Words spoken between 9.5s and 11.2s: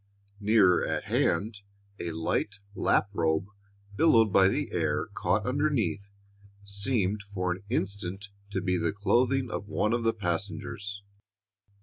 of one of the passengers.